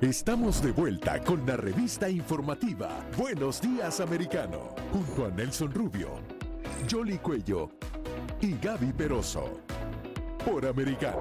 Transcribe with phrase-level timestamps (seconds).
[0.00, 6.08] Estamos de vuelta con la revista informativa Buenos Días Americano, junto a Nelson Rubio,
[6.90, 7.68] Jolly Cuello
[8.40, 9.60] y Gaby Peroso,
[10.42, 11.20] por Americano.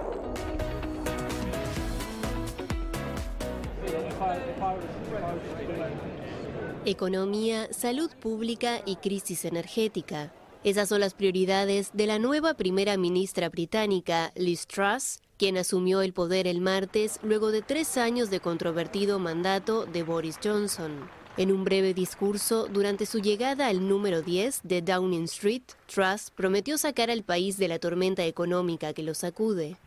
[6.86, 10.32] Economía, salud pública y crisis energética.
[10.64, 16.12] Esas son las prioridades de la nueva primera ministra británica, Liz Truss, quien asumió el
[16.12, 21.10] poder el martes luego de tres años de controvertido mandato de Boris Johnson.
[21.38, 26.78] En un breve discurso durante su llegada al número 10 de Downing Street, Truss prometió
[26.78, 29.78] sacar al país de la tormenta económica que lo sacude.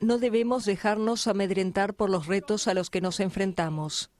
[0.00, 4.10] No debemos dejarnos amedrentar por los retos a los que nos enfrentamos.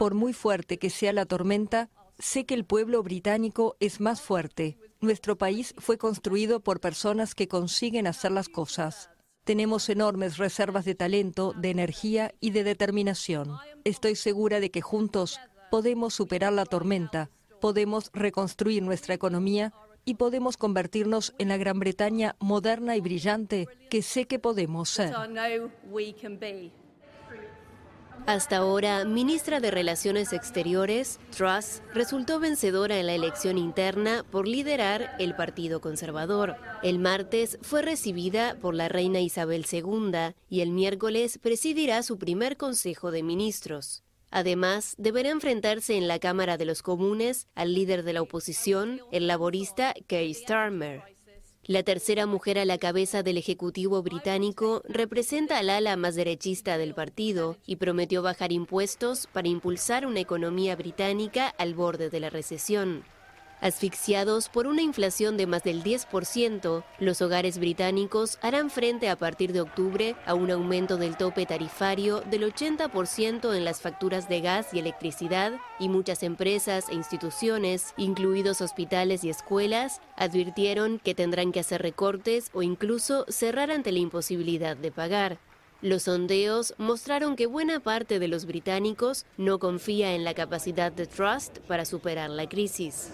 [0.00, 4.78] Por muy fuerte que sea la tormenta, sé que el pueblo británico es más fuerte.
[5.02, 9.10] Nuestro país fue construido por personas que consiguen hacer las cosas.
[9.44, 13.58] Tenemos enormes reservas de talento, de energía y de determinación.
[13.84, 15.38] Estoy segura de que juntos
[15.70, 17.28] podemos superar la tormenta,
[17.60, 19.74] podemos reconstruir nuestra economía
[20.06, 25.12] y podemos convertirnos en la Gran Bretaña moderna y brillante que sé que podemos ser.
[28.26, 35.16] Hasta ahora, ministra de Relaciones Exteriores, Truss resultó vencedora en la elección interna por liderar
[35.18, 36.56] el Partido Conservador.
[36.82, 42.56] El martes fue recibida por la reina Isabel II y el miércoles presidirá su primer
[42.56, 44.04] Consejo de Ministros.
[44.30, 49.26] Además, deberá enfrentarse en la Cámara de los Comunes al líder de la oposición, el
[49.26, 51.02] laborista Keir Starmer.
[51.70, 56.94] La tercera mujer a la cabeza del Ejecutivo británico representa al ala más derechista del
[56.94, 63.04] partido y prometió bajar impuestos para impulsar una economía británica al borde de la recesión.
[63.60, 69.52] Asfixiados por una inflación de más del 10%, los hogares británicos harán frente a partir
[69.52, 74.72] de octubre a un aumento del tope tarifario del 80% en las facturas de gas
[74.72, 81.60] y electricidad y muchas empresas e instituciones, incluidos hospitales y escuelas, advirtieron que tendrán que
[81.60, 85.49] hacer recortes o incluso cerrar ante la imposibilidad de pagar.
[85.82, 91.06] Los sondeos mostraron que buena parte de los británicos no confía en la capacidad de
[91.06, 93.12] Trust para superar la crisis.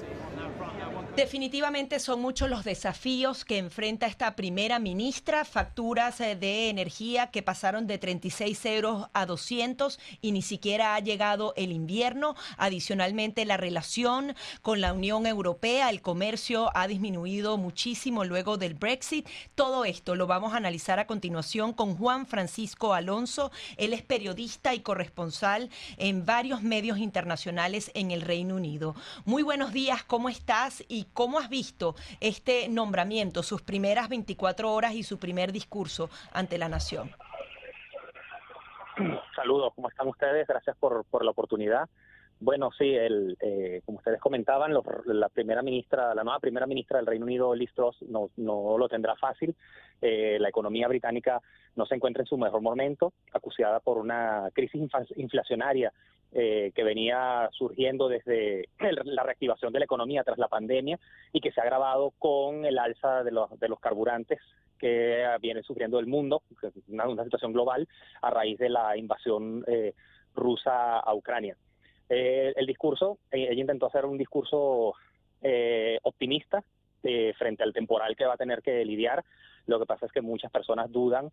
[1.16, 7.42] Definitivamente son muchos los desafíos que enfrenta esta primera ministra, facturas eh, de energía que
[7.42, 12.36] pasaron de 36 euros a 200 y ni siquiera ha llegado el invierno.
[12.58, 19.26] Adicionalmente, la relación con la Unión Europea, el comercio ha disminuido muchísimo luego del Brexit.
[19.54, 23.50] Todo esto lo vamos a analizar a continuación con Juan Francisco Alonso.
[23.78, 28.94] Él es periodista y corresponsal en varios medios internacionales en el Reino Unido.
[29.24, 30.84] Muy buenos días, ¿cómo estás?
[30.88, 36.58] Y cómo has visto este nombramiento, sus primeras 24 horas y su primer discurso ante
[36.58, 37.10] la nación.
[39.34, 40.46] Saludos, ¿cómo están ustedes?
[40.46, 41.88] Gracias por, la oportunidad.
[42.38, 44.72] Bueno, sí, el, eh, como ustedes comentaban,
[45.06, 48.88] la primera ministra, la nueva primera ministra del Reino Unido, Liz Truss, no, no lo
[48.88, 49.54] tendrá fácil.
[50.00, 51.40] Eh, la economía británica
[51.74, 54.82] no se encuentra en su mejor momento, acusada por una crisis
[55.16, 55.92] inflacionaria
[56.32, 58.68] eh, que venía surgiendo desde
[59.04, 60.98] la reactivación de la economía tras la pandemia
[61.32, 64.38] y que se ha agravado con el alza de los, de los carburantes
[64.78, 66.42] que viene sufriendo el mundo,
[66.88, 67.88] una, situación global
[68.20, 69.94] a raíz de la invasión eh,
[70.34, 71.56] rusa a Ucrania.
[72.10, 74.94] Eh, el discurso, ella intentó hacer un discurso
[76.02, 76.64] optimista
[77.38, 79.24] frente al temporal que va a tener que lidiar.
[79.66, 81.30] Lo que pasa es que muchas personas dudan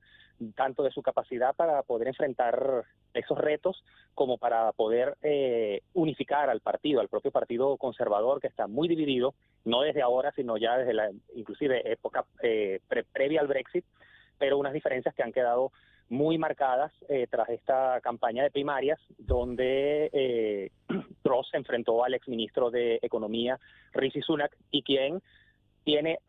[0.55, 3.83] tanto de su capacidad para poder enfrentar esos retos
[4.15, 9.35] como para poder eh, unificar al partido, al propio partido conservador que está muy dividido,
[9.65, 12.79] no desde ahora, sino ya desde la inclusive época eh,
[13.11, 13.85] previa al Brexit,
[14.37, 15.71] pero unas diferencias que han quedado
[16.09, 20.71] muy marcadas eh, tras esta campaña de primarias, donde eh,
[21.23, 23.59] Truss se enfrentó al exministro de Economía,
[23.93, 25.21] Rishi Sunak, y quien
[25.83, 26.19] tiene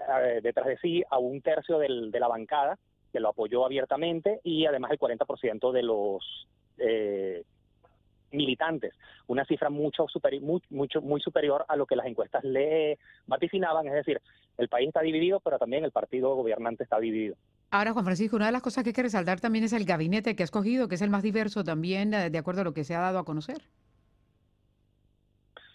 [0.42, 2.78] detrás de sí a un tercio del, de la bancada
[3.14, 6.48] que lo apoyó abiertamente y además el 40% de los
[6.78, 7.44] eh,
[8.32, 8.92] militantes,
[9.28, 10.06] una cifra mucho,
[10.70, 12.98] mucho muy superior a lo que las encuestas le
[13.28, 14.20] vaticinaban, es decir,
[14.58, 17.36] el país está dividido, pero también el partido gobernante está dividido.
[17.70, 20.34] Ahora, Juan Francisco, una de las cosas que hay que resaltar también es el gabinete
[20.34, 22.82] que ha escogido, que es el más diverso también, eh, de acuerdo a lo que
[22.82, 23.62] se ha dado a conocer.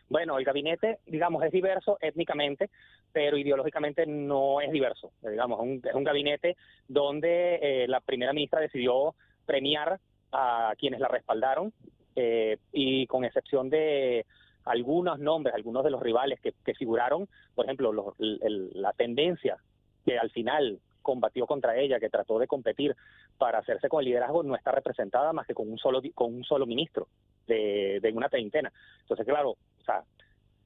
[0.10, 2.70] Bueno, el gabinete, digamos, es diverso étnicamente,
[3.12, 5.12] pero ideológicamente no es diverso.
[5.22, 6.58] Digamos, es un gabinete
[6.88, 9.16] donde eh, la primera ministra decidió
[9.46, 10.00] premiar
[10.32, 11.74] a quienes la respaldaron
[12.16, 14.26] eh, y con excepción de
[14.66, 19.58] algunos nombres, algunos de los rivales que, figuraron, por ejemplo, la tendencia
[20.06, 22.96] que al final combatió contra ella, que trató de competir
[23.38, 26.44] para hacerse con el liderazgo, no está representada más que con un solo, con un
[26.44, 27.08] solo ministro
[27.48, 28.72] de, de una treintena.
[29.02, 30.04] Entonces, claro, o sea,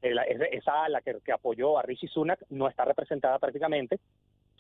[0.03, 4.00] esa ala que, apoyó a Rishi Sunak no está representada prácticamente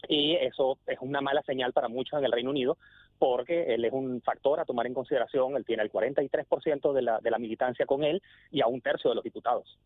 [0.07, 2.77] y eso es una mala señal para muchos en el Reino Unido
[3.19, 7.19] porque él es un factor a tomar en consideración, él tiene el 43% de la,
[7.19, 9.77] de la militancia con él y a un tercio de los diputados.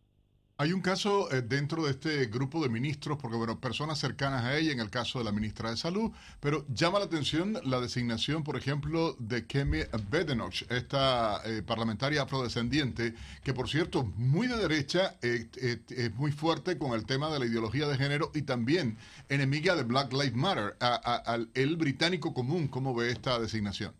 [0.60, 4.56] Hay un caso eh, dentro de este grupo de ministros, porque bueno, personas cercanas a
[4.56, 6.10] ella, en el caso de la ministra de Salud,
[6.40, 13.14] pero llama la atención la designación, por ejemplo, de Kemi Bedenoch, esta eh, parlamentaria afrodescendiente,
[13.44, 15.46] que por cierto, muy de derecha, eh,
[15.90, 18.96] es muy fuerte con el tema de la ideología de género y también
[19.28, 20.74] enemiga de Black Lives Matter.
[20.80, 23.94] Al el británico común, ¿cómo ve esta designación?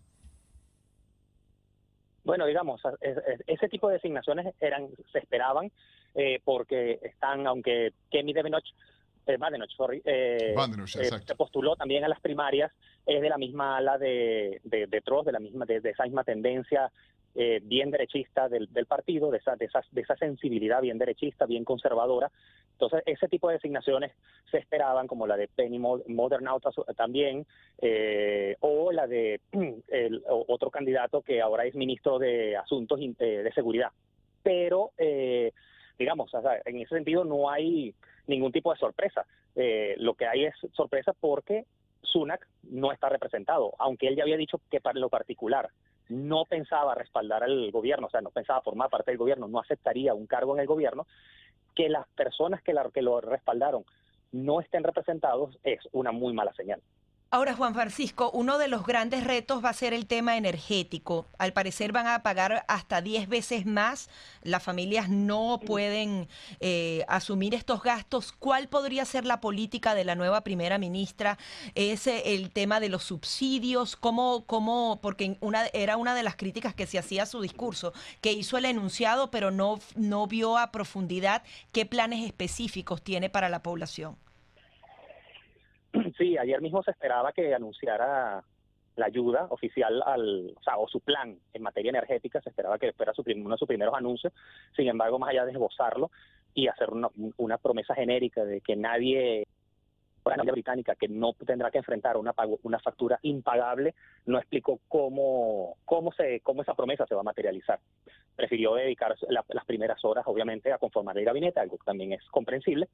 [2.24, 2.82] Bueno, digamos,
[3.46, 5.70] ese tipo de designaciones eran, se esperaban
[6.14, 8.64] eh, porque están, aunque Kemi Devenoch,
[9.26, 9.38] eh,
[9.76, 12.72] sorry, eh, eh se postuló también a las primarias,
[13.04, 16.24] es de la misma ala de, de, de Trost, de la misma, de, esa misma
[16.24, 16.90] tendencia
[17.34, 21.46] eh, bien derechista del, del partido, de esa, de, esa, de esa sensibilidad bien derechista,
[21.46, 22.30] bien conservadora.
[22.72, 24.12] Entonces, ese tipo de designaciones
[24.50, 26.46] se esperaban, como la de Penny Modern
[26.96, 27.46] también,
[27.82, 29.40] eh, o la de
[29.88, 33.90] el, otro candidato que ahora es ministro de Asuntos de Seguridad.
[34.42, 35.52] Pero eh,
[35.98, 36.30] digamos,
[36.64, 37.94] en ese sentido no hay
[38.26, 39.26] ningún tipo de sorpresa.
[39.56, 41.66] Eh, lo que hay es sorpresa porque
[42.02, 45.70] Sunak no está representado, aunque él ya había dicho que para lo particular
[46.08, 50.14] no pensaba respaldar al gobierno, o sea, no pensaba formar parte del gobierno, no aceptaría
[50.14, 51.06] un cargo en el gobierno,
[51.74, 53.84] que las personas que, la, que lo respaldaron
[54.32, 56.80] no estén representados es una muy mala señal.
[57.30, 61.26] Ahora, Juan Francisco, uno de los grandes retos va a ser el tema energético.
[61.36, 64.08] Al parecer van a pagar hasta 10 veces más.
[64.42, 66.26] Las familias no pueden
[66.60, 68.32] eh, asumir estos gastos.
[68.32, 71.36] ¿Cuál podría ser la política de la nueva primera ministra?
[71.74, 73.94] ¿Es eh, el tema de los subsidios?
[73.96, 77.92] ¿Cómo, cómo, porque una, era una de las críticas que se hacía a su discurso,
[78.22, 81.42] que hizo el enunciado, pero no, no vio a profundidad
[81.72, 84.16] qué planes específicos tiene para la población?
[86.18, 88.42] Sí, ayer mismo se esperaba que anunciara
[88.96, 92.92] la ayuda oficial al, o, sea, o su plan en materia energética, se esperaba que
[92.92, 94.32] fuera su uno de sus primeros anuncios.
[94.74, 96.10] Sin embargo, más allá de esbozarlo
[96.52, 99.46] y hacer una, una promesa genérica de que nadie
[100.36, 103.94] la británica que no tendrá que enfrentar una una factura impagable,
[104.26, 107.80] no explicó cómo cómo se cómo esa promesa se va a materializar.
[108.36, 112.88] Prefirió dedicar las primeras horas, obviamente, a conformar el gabinete, algo que también es comprensible,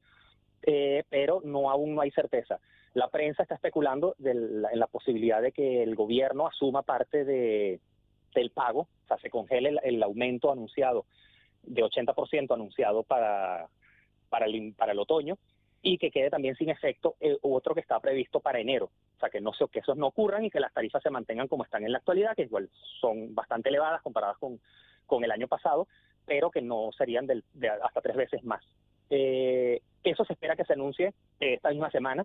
[0.67, 2.59] eh, pero no aún no hay certeza.
[2.95, 7.81] La prensa está especulando en la posibilidad de que el gobierno asuma parte de,
[8.35, 11.05] del pago, o sea, se congele el, aumento anunciado
[11.63, 13.69] de 80% anunciado para,
[14.47, 15.37] el, el otoño
[15.83, 18.91] y que quede también sin efecto eh, otro que está previsto para enero.
[19.17, 21.65] O sea, que, no, que esos no ocurran y que las tarifas se mantengan como
[21.65, 22.71] están en la actualidad, que igual
[23.01, 24.61] son bastante elevadas comparadas con,
[25.05, 25.89] con el año pasado,
[26.25, 28.65] pero que no serían de hasta tres veces más.
[29.11, 32.25] Eh, eso se espera anuncie esta misma semana.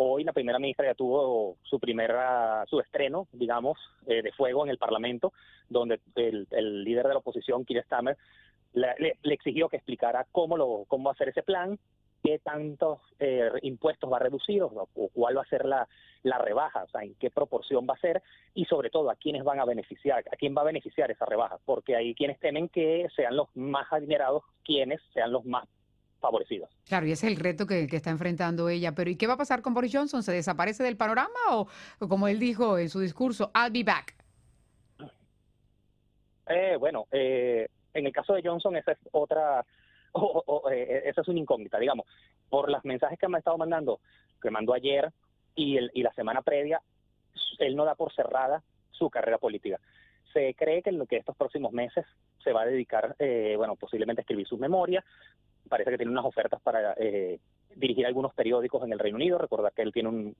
[0.00, 4.70] Hoy la primera ministra ya tuvo su primera, su estreno, digamos, eh, de fuego en
[4.70, 5.32] el Parlamento,
[5.68, 8.16] donde el, líder de la oposición, Keir Starmer,
[8.74, 11.78] le, exigió que explicara cómo, lo, cómo hacer ese plan,
[12.22, 15.88] qué tantos eh, impuestos va a reducir o, cuál va a ser la,
[16.22, 18.22] la, rebaja, o sea, en qué proporción va a ser
[18.54, 21.58] y sobre todo a quiénes van a beneficiar, a quién va a beneficiar esa rebaja,
[21.64, 25.66] porque hay quienes temen que sean los más adinerados quienes sean los más
[26.20, 26.70] favorecidos.
[26.86, 28.94] Claro, y ese es el reto que, está enfrentando ella.
[28.94, 30.22] Pero ¿y qué va a pasar con Boris Johnson?
[30.22, 31.68] ¿Se desaparece del panorama o,
[32.08, 34.14] como él dijo en su discurso, I'll be back?
[36.48, 39.64] Eh, bueno, eh, en el caso de Johnson esa es otra,
[40.72, 42.06] eh, esa es una incógnita, digamos,
[42.48, 44.00] por los mensajes que me ha estado mandando,
[44.40, 45.12] que mandó ayer
[45.54, 46.80] y, el, y la semana previa,
[47.58, 49.78] él no da por cerrada su carrera política.
[50.32, 52.04] Se cree que en lo que estos próximos meses
[52.42, 53.16] se va a dedicar,
[53.56, 55.04] bueno, posiblemente a escribir sus memorias,
[55.68, 57.38] parece que tiene unas ofertas para eh,
[57.74, 59.38] dirigir algunos periódicos en el Reino Unido.
[59.38, 60.34] Recordar que él tiene un,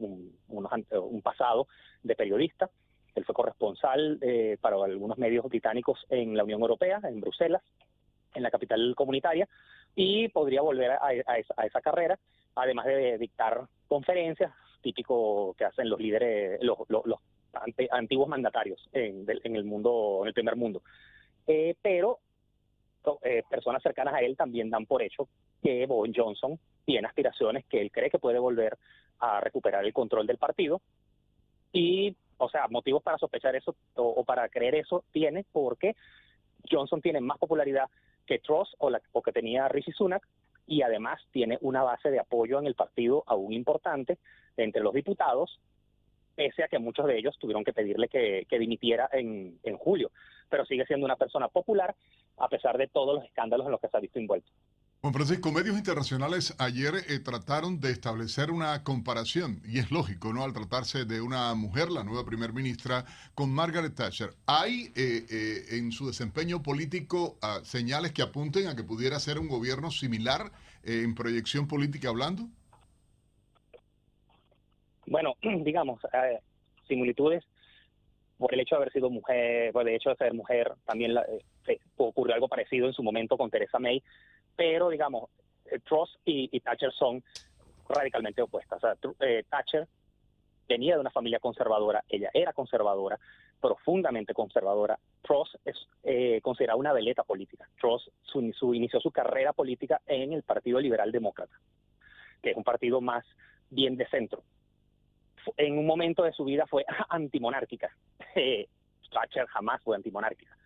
[0.48, 1.68] un, pasado
[2.02, 2.70] de periodista.
[3.14, 7.62] Él fue corresponsal eh, para algunos medios británicos en la Unión Europea, en Bruselas,
[8.34, 9.48] en la capital comunitaria,
[9.94, 12.18] y podría volver a, esa, carrera,
[12.54, 16.78] además de dictar conferencias, típico que hacen los líderes, los,
[17.90, 20.82] antiguos mandatarios en, el mundo, en el primer mundo.
[21.46, 22.20] Eh, pero
[23.22, 25.28] eh, personas cercanas a él también dan por hecho
[25.62, 28.78] que Bowen Johnson tiene aspiraciones que él cree que puede volver
[29.20, 30.80] a recuperar el control del partido.
[31.72, 35.96] Y, o sea, motivos para sospechar eso o, para creer eso tiene porque
[36.70, 37.88] Johnson tiene más popularidad
[38.26, 40.26] que Truss o, la, o que tenía Rishi Sunak
[40.66, 44.18] y además tiene una base de apoyo en el partido aún importante
[44.56, 45.60] entre los diputados
[46.38, 50.12] pese a que muchos de ellos tuvieron que pedirle que, dimitiera en, en julio.
[50.48, 51.96] Pero sigue siendo una persona popular
[52.36, 54.48] a pesar de todos los escándalos en los que se ha visto envuelto.
[55.00, 60.44] Juan Francisco, medios internacionales ayer eh, trataron de establecer una comparación, y es lógico, ¿no?
[60.44, 63.04] Al tratarse de una mujer, la nueva primer ministra,
[63.34, 64.30] con Margaret Thatcher.
[64.46, 69.40] ¿Hay eh, eh, en su desempeño político ah, señales que apunten a que pudiera ser
[69.40, 70.52] un gobierno similar
[70.84, 72.48] en proyección política hablando?
[75.10, 76.00] Bueno, digamos,
[76.86, 77.44] similitudes
[78.38, 81.16] por el hecho de haber sido mujer, por el hecho de ser mujer, también
[81.96, 84.02] ocurrió algo parecido en su momento con Teresa May
[84.58, 85.30] pero digamos,
[85.66, 87.22] eh, Truss y, Thatcher son
[87.88, 88.82] radicalmente opuestas.
[89.20, 89.86] Eh, Thatcher
[90.68, 93.20] venía de una familia conservadora, ella era conservadora,
[93.60, 94.98] profundamente conservadora.
[95.22, 97.68] Truss es eh, considerada una veleta política.
[97.80, 101.54] Truss su, inició su carrera política en el Partido Liberal Demócrata,
[102.42, 103.24] que es un partido más
[103.70, 104.42] bien de centro.
[105.56, 107.90] En un momento de su vida fue antimonárquica.
[109.10, 110.58] Thatcher jamás fue antimonárquica.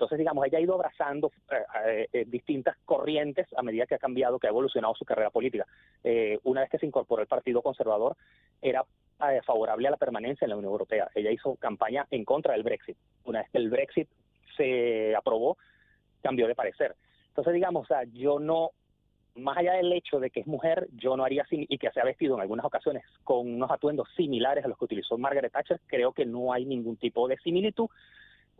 [0.00, 3.98] Entonces, digamos, ella ha ido abrazando eh, eh, eh, distintas corrientes a medida que ha
[3.98, 5.66] cambiado, que ha evolucionado su carrera política.
[6.44, 8.16] una vez que se incorporó el Partido Conservador,
[8.62, 8.82] era
[9.44, 11.10] favorable a la permanencia en la Unión Europea.
[11.14, 12.96] Ella hizo campaña en contra del Brexit.
[13.24, 14.08] Una vez que el Brexit
[14.56, 15.58] se aprobó,
[16.22, 16.96] cambió de parecer.
[17.28, 18.70] Entonces, digamos, o sea, yo no,
[19.34, 22.04] más allá del hecho de que es mujer, yo no haría y que se ha
[22.04, 26.12] vestido en algunas ocasiones con unos atuendos similares a los que utilizó Margaret Thatcher, creo
[26.12, 27.88] que no hay ningún tipo de similitud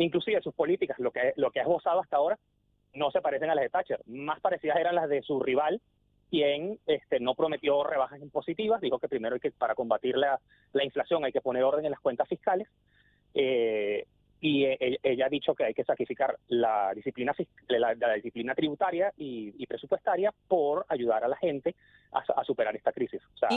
[0.04, 2.38] inclusive sus políticas, lo que, lo que ha esbozado hasta ahora,
[2.94, 4.00] no se parecen a las de Thatcher.
[4.06, 5.80] Más parecidas eran las de su rival,
[6.30, 10.40] quien este, no prometió rebajas impositivas, dijo que primero hay que, para combatir la,
[10.82, 12.68] inflación hay que poner orden en las cuentas fiscales,
[13.34, 14.06] eh,
[14.40, 17.34] y e, ella ha dicho que hay que sacrificar la disciplina
[17.68, 21.74] la, disciplina tributaria y, presupuestaria por ayudar a la gente
[22.12, 23.20] a, superar esta crisis.
[23.34, 23.48] O sea,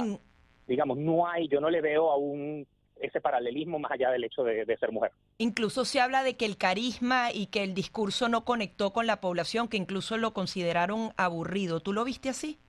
[0.68, 2.68] digamos, no hay, yo no le veo a un
[3.04, 5.12] ese paralelismo más allá del hecho de, ser mujer.
[5.38, 9.20] Incluso se habla de que el carisma y que el discurso no conectó con la
[9.20, 11.80] población, que incluso lo consideraron aburrido.
[11.82, 12.60] ¿Tú lo viste así?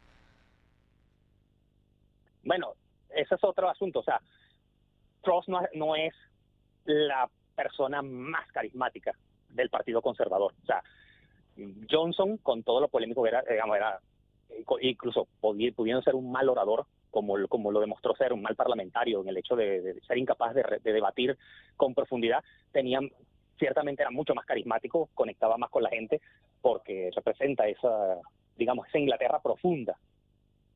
[2.43, 2.75] Bueno,
[3.11, 4.01] ese es otro asunto.
[4.01, 4.21] O sea,
[5.23, 6.15] Truss no, es
[6.85, 9.13] la persona más carismática
[9.51, 10.53] del Partido Conservador.
[10.63, 10.83] O sea,
[11.91, 14.01] Johnson, con todo lo polémico que era, digamos, era
[14.81, 19.29] incluso pudiendo ser un mal orador, como, como lo demostró ser un mal parlamentario en
[19.29, 21.39] el hecho de, ser incapaz de, debatir
[21.77, 22.43] con profundidad,
[22.73, 23.11] tenían
[23.59, 26.21] ciertamente era mucho más carismático, conectaba más con la gente,
[26.61, 28.19] porque representa esa,
[28.57, 29.97] digamos, esa Inglaterra profunda.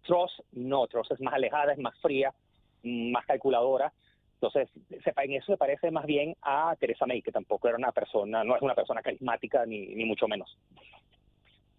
[0.02, 2.32] Truss no, Truss es más alejada, es más fría,
[2.82, 3.92] más calculadora.
[4.40, 8.44] Entonces, en eso se parece más bien a Teresa May, que tampoco era una persona,
[8.44, 10.56] no es una persona carismática ni, ni mucho menos.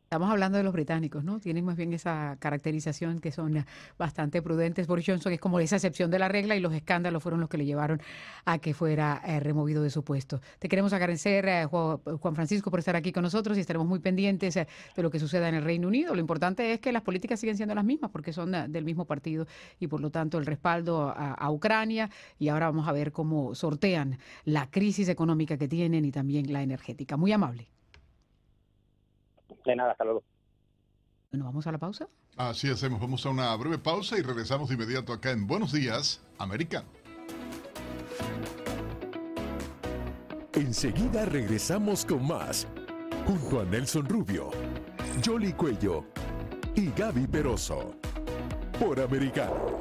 [0.10, 1.40] Estamos hablando de los británicos, ¿no?
[1.40, 3.64] Tienen más bien esa caracterización que son
[4.00, 4.88] bastante prudentes.
[4.88, 7.60] Boris Johnson es como esa excepción de la regla y los escándalos fueron los que
[7.60, 8.02] le llevaron
[8.44, 10.42] a que fuera eh, removido de su puesto.
[10.58, 14.58] Te queremos agradecer, eh, Juan Francisco, por estar aquí con nosotros y estaremos muy pendientes
[14.58, 16.16] eh, de lo que suceda en el Reino Unido.
[16.16, 19.46] Lo importante es que las políticas siguen siendo las mismas porque son del mismo partido
[19.80, 23.54] y por lo tanto el respaldo a, a Ucrania y ahora vamos a ver cómo
[23.54, 27.16] sortean la crisis económica que tienen y también la energética.
[27.16, 27.68] Muy amable.
[29.70, 30.24] De nada, hasta luego.
[31.32, 32.08] Bueno, vamos a la pausa.
[32.38, 36.26] Así hacemos, vamos a una breve pausa y regresamos de inmediato acá en Buenos Días,
[36.40, 36.88] Americano.
[40.54, 42.68] Enseguida regresamos con más,
[43.28, 44.50] junto a Nelson Rubio,
[45.24, 46.06] Jolly Cuello
[46.74, 47.96] y Gaby Peroso,
[48.80, 49.79] por Americano.